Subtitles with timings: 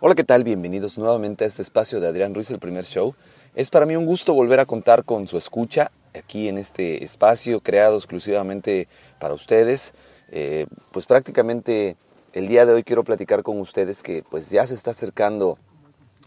[0.00, 0.44] Hola, ¿qué tal?
[0.44, 3.14] Bienvenidos nuevamente a este espacio de Adrián Ruiz, el primer show.
[3.54, 7.60] Es para mí un gusto volver a contar con su escucha aquí en este espacio
[7.60, 8.86] creado exclusivamente
[9.18, 9.94] para ustedes.
[10.30, 11.96] Eh, pues prácticamente
[12.34, 15.58] el día de hoy quiero platicar con ustedes que pues ya se está acercando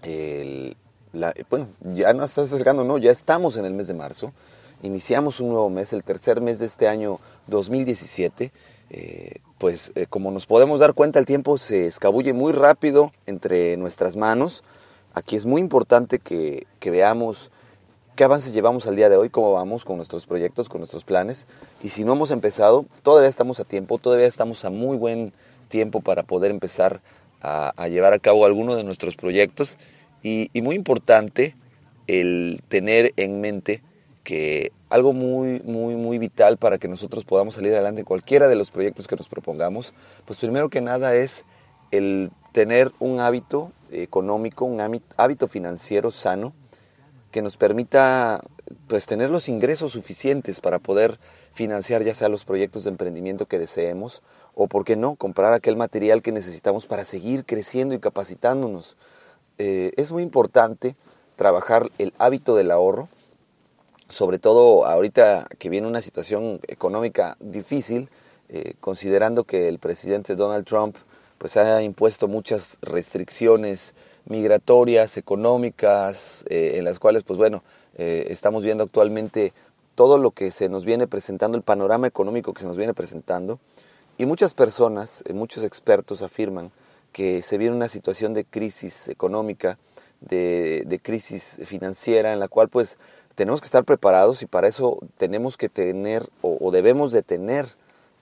[0.02, 0.76] el,
[1.52, 4.34] bueno, ya no está acercando, no, ya estamos en el mes de marzo.
[4.82, 8.52] Iniciamos un nuevo mes, el tercer mes de este año 2017
[8.94, 13.78] eh, pues eh, como nos podemos dar cuenta el tiempo se escabulle muy rápido entre
[13.78, 14.64] nuestras manos.
[15.14, 17.52] Aquí es muy importante que, veamos
[18.18, 21.48] qué avances llevamos al día de hoy, cómo vamos con nuestros proyectos, con nuestros planes.
[21.82, 25.32] Y si no hemos empezado, todavía estamos a tiempo, todavía estamos a muy buen
[25.70, 27.00] tiempo para poder empezar
[27.42, 29.78] a, llevar a cabo alguno de nuestros proyectos.
[30.22, 31.56] y muy importante
[32.08, 33.82] el tener en mente
[34.24, 38.56] que algo muy, muy, muy vital para que nosotros podamos salir adelante en cualquiera de
[38.56, 39.94] los proyectos que nos propongamos,
[40.26, 41.46] pues primero que nada es
[41.92, 46.54] el tener un hábito económico, un hábito financiero sano
[47.32, 48.42] que nos permita
[48.88, 51.20] pues tener los ingresos suficientes para poder
[51.54, 54.22] financiar ya sea los proyectos de emprendimiento que deseemos
[54.54, 58.98] o, por qué no, comprar aquel material que necesitamos para seguir creciendo y capacitándonos.
[59.58, 60.96] Eh, es muy importante
[61.36, 63.08] trabajar el hábito del ahorro,
[64.12, 68.10] sobre todo ahorita que viene una situación económica difícil,
[68.50, 70.96] eh, considerando que el presidente Donald Trump
[71.38, 73.96] pues ha impuesto muchas restricciones
[74.26, 77.64] migratorias, económicas, eh, en las cuales pues bueno,
[77.98, 79.54] eh, estamos viendo actualmente
[79.96, 83.60] todo lo que se nos viene presentando, el panorama económico que se nos viene presentando,
[84.18, 86.72] y muchas personas, muchos expertos afirman
[87.12, 89.80] que se viene una situación de crisis económica,
[90.20, 93.00] de, de crisis financiera, en la cual pues
[93.36, 97.68] tenemos que estar preparados y para eso tenemos que tener o, debemos de tener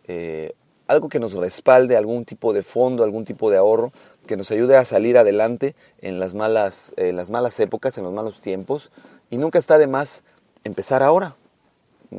[0.07, 0.53] eh,
[0.87, 3.91] algo que nos respalde, algún tipo de fondo, algún tipo de ahorro
[4.25, 8.13] que nos ayude a salir adelante en las malas, en las malas épocas, en los
[8.13, 8.91] malos tiempos.
[9.29, 10.23] Y nunca está de más
[10.63, 11.35] empezar ahora.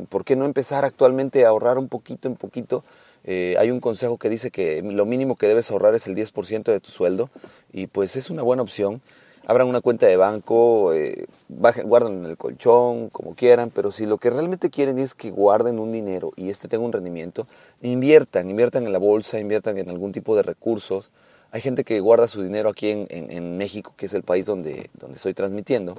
[0.08, 2.84] ¿Por qué no empezar actualmente a ahorrar un poquito en poquito?
[3.24, 6.64] Eh, hay un consejo que dice que lo mínimo que debes ahorrar es el 10%
[6.64, 7.28] de tu sueldo
[7.72, 9.02] y pues es una buena opción
[9.50, 14.16] abran una cuenta de banco, eh, guarden en el colchón, como quieran, pero si lo
[14.16, 17.48] que realmente quieren es que guarden un dinero y este tenga un rendimiento,
[17.82, 21.10] inviertan, inviertan en la bolsa, inviertan en algún tipo de recursos.
[21.50, 24.88] Hay gente que guarda su dinero aquí en, en, México, que es el país donde,
[24.94, 25.96] donde estoy transmitiendo,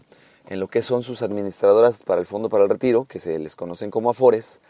[0.48, 3.58] en lo que son sus administradoras para el Fondo para el Retiro, que se les
[3.58, 4.62] conocen como Afores,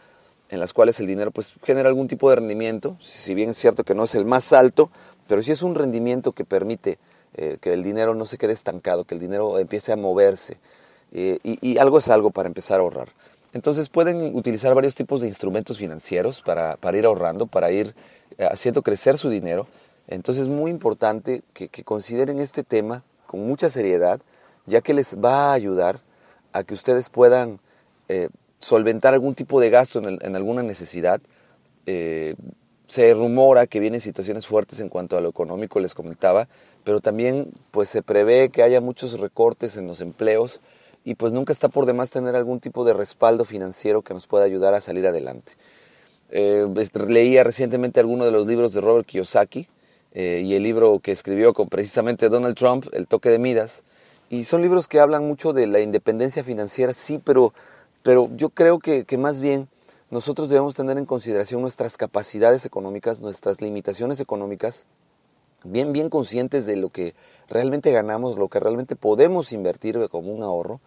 [0.50, 3.84] en las cuales el dinero pues genera algún tipo de rendimiento, si bien es cierto
[3.84, 4.90] que no es el más alto,
[5.28, 6.98] pero sí es un rendimiento que permite
[7.36, 10.58] eh, que el dinero no se quede estancado, que el dinero empiece a moverse.
[11.14, 13.10] Eh, y, algo es algo para empezar a ahorrar.
[13.54, 17.94] Entonces pueden utilizar varios tipos de instrumentos financieros para, ir ahorrando, para ir
[18.38, 19.68] eh, haciendo crecer su dinero.
[20.08, 24.20] Entonces es muy importante que, consideren este tema con mucha seriedad,
[24.66, 26.00] ya que les va a ayudar
[26.54, 27.60] a que ustedes puedan
[28.60, 31.22] solventar algún tipo de gasto en, alguna necesidad.
[32.92, 36.50] Se rumora que vienen situaciones fuertes en cuanto a lo económico, les comentaba,
[36.84, 40.60] pero también pues se prevé que haya muchos recortes en los empleos
[41.06, 44.44] y pues nunca está por demás tener algún tipo de respaldo financiero que nos pueda
[44.44, 45.54] ayudar a salir adelante.
[46.32, 46.68] Eh,
[47.08, 49.70] leía recientemente algunos de los libros de Robert Kiyosaki
[50.14, 53.86] eh, y el libro que escribió con precisamente Donald Trump, El toque de Midas,
[54.30, 57.54] y son libros que hablan mucho de la independencia financiera, sí, pero,
[58.04, 59.70] pero yo creo que, que más bien
[60.12, 64.88] nosotros debemos tener en consideración nuestras capacidades económicas, nuestras limitaciones económicas,
[65.64, 67.16] bien, bien conscientes de lo que
[67.50, 70.82] realmente ganamos, lo que realmente podemos invertir como un ahorro,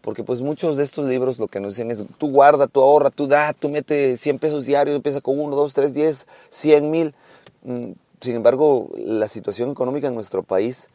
[0.00, 3.10] porque pues muchos de estos libros lo que nos dicen es, tú guarda, tú ahorra,
[3.10, 7.14] tú da, tú mete 100 pesos diarios, empieza con 1, 2, 3, 10, 100 mil.
[7.62, 10.88] Mm, sin embargo, la situación económica en nuestro país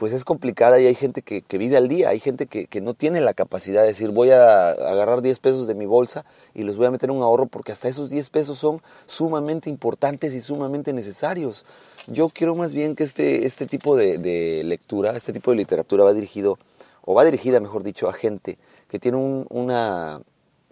[0.00, 3.20] pues es complicada y hay gente que, vive al día, hay gente que, no tiene
[3.20, 6.24] la capacidad de decir voy a agarrar 10 pesos de mi bolsa
[6.54, 10.32] y los voy a meter un ahorro porque hasta esos 10 pesos son sumamente importantes
[10.32, 11.66] y sumamente necesarios.
[12.06, 16.14] Yo quiero más bien que este, este tipo de, lectura, este tipo de literatura va
[16.14, 16.58] dirigido,
[17.02, 18.56] o va dirigida mejor dicho, a gente
[18.88, 19.18] que tiene
[19.50, 20.22] una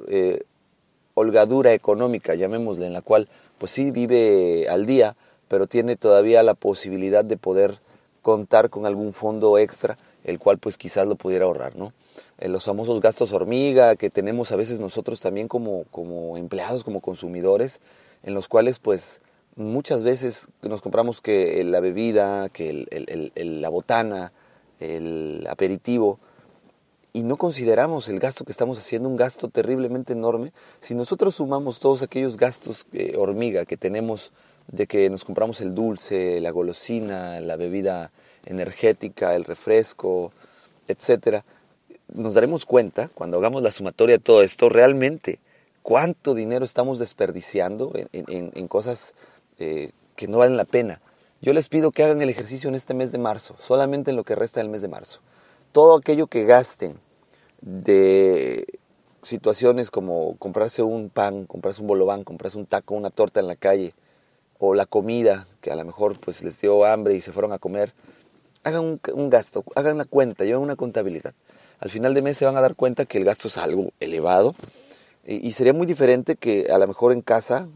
[0.06, 0.42] eh,
[1.12, 3.28] holgadura económica, llamémosle, en la cual
[3.58, 5.16] pues sí vive al día,
[5.48, 7.78] pero tiene todavía la posibilidad de poder
[8.22, 11.92] contar con algún fondo extra, el cual pues quizás lo pudiera ahorrar, ¿no?
[12.38, 17.00] Eh, los famosos gastos hormiga que tenemos a veces nosotros también como, como empleados, como
[17.00, 17.80] consumidores,
[18.22, 19.20] en los cuales pues
[19.56, 22.86] muchas veces nos compramos que la bebida, que
[23.34, 24.32] la botana,
[24.80, 26.18] el aperitivo,
[27.12, 31.80] y no consideramos el gasto que estamos haciendo un gasto terriblemente enorme, si nosotros sumamos
[31.80, 34.30] todos aquellos gastos eh, hormiga que tenemos
[34.68, 38.10] de que nos compramos el dulce, la golosina, la bebida
[38.46, 40.32] energética, el refresco,
[40.86, 41.44] etcétera,
[42.12, 45.38] nos daremos cuenta cuando hagamos la sumatoria de todo esto realmente
[45.82, 49.14] cuánto dinero estamos desperdiciando en, cosas
[49.58, 51.00] eh, que no valen la pena.
[51.40, 54.24] Yo les pido que hagan el ejercicio en este mes de marzo, solamente en lo
[54.24, 55.20] que resta del mes de marzo.
[55.72, 56.98] Todo aquello que gasten
[57.62, 58.66] de
[59.22, 63.56] situaciones como comprarse un pan, comprarse un bolobán, comprarse un taco, una torta en la
[63.56, 63.94] calle,
[64.58, 67.58] o la comida, que a lo mejor pues les dio hambre y se fueron a
[67.58, 67.92] comer,
[68.64, 71.34] hagan un, gasto, hagan la cuenta, lleven una contabilidad.
[71.80, 74.54] Al final de mes se van a dar cuenta que el gasto es algo elevado
[75.24, 77.68] y, sería muy diferente que a lo mejor en casa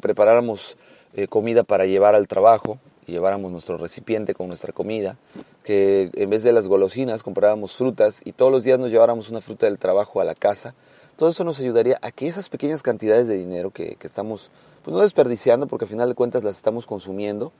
[0.00, 0.76] preparáramos
[1.14, 5.16] eh, comida para llevar al trabajo y lleváramos nuestro recipiente con nuestra comida,
[5.62, 9.40] que en vez de las golosinas compráramos frutas y todos los días nos lleváramos una
[9.40, 10.74] fruta del trabajo a la casa.
[11.16, 14.50] Todo eso nos ayudaría a que esas pequeñas cantidades de dinero que, que estamos
[14.82, 17.52] pues no desperdiciando, porque al final de cuentas las estamos consumiendo,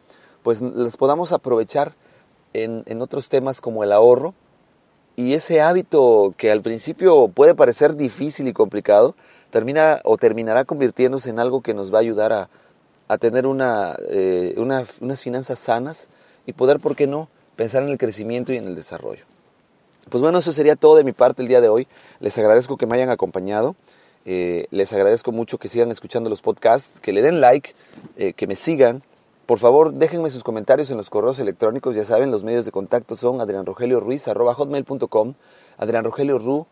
[0.43, 1.93] pues las podamos aprovechar
[2.53, 4.35] en, en otros temas como el ahorro
[5.17, 9.15] y ese hábito que al principio puede parecer difícil y complicado,
[9.51, 12.49] termina o terminará convirtiéndose en algo que nos va a ayudar a,
[13.09, 16.11] a tener una, eh, una, unas finanzas sanas
[16.47, 19.25] y poder, ¿por qué no?, pensar en el crecimiento y en el desarrollo.
[20.11, 21.87] Pues bueno, eso sería todo de mi parte el día de hoy.
[22.21, 23.75] Les agradezco que me hayan acompañado.
[24.27, 27.75] Eh, les agradezco mucho que sigan escuchando los podcasts, que le den like,
[28.17, 29.03] eh, que me sigan.
[29.47, 31.97] Por favor, déjenme sus comentarios en los correos electrónicos.
[31.97, 35.35] Ya saben, los medios de contacto son adrianrogelioruiz.com,
[35.77, 36.67] adrianrogelioru,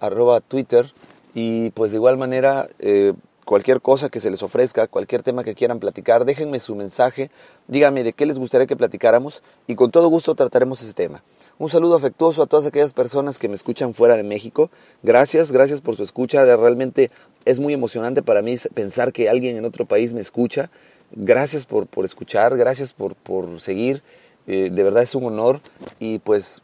[0.00, 0.90] arroba Twitter.
[1.34, 3.14] Y pues de igual manera, eh,
[3.48, 7.30] cualquier cosa que se les ofrezca, cualquier tema que quieran platicar, déjenme su mensaje,
[7.66, 11.22] díganme de qué les gustaría que platicáramos y con todo gusto trataremos ese tema.
[11.58, 14.70] Un saludo afectuoso a todas aquellas personas que me escuchan fuera de México.
[15.02, 16.44] Gracias, gracias por su escucha.
[16.44, 17.10] Realmente
[17.46, 20.70] es muy emocionante para mí pensar que alguien en otro país me escucha.
[21.10, 24.02] Gracias por, por escuchar, gracias por, por seguir.
[24.46, 25.60] Eh, de verdad es un honor
[25.98, 26.60] y pues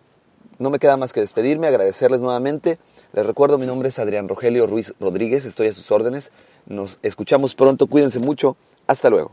[0.59, 2.79] no me queda más que despedirme, agradecerles nuevamente.
[3.13, 6.33] Les recuerdo, mi nombre es Adrián Rogelio Ruiz Rodríguez, estoy a sus órdenes.
[6.67, 8.57] Nos escuchamos pronto, cuídense mucho,
[8.87, 9.33] hasta luego.